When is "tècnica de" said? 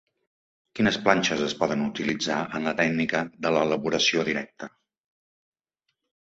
2.81-3.55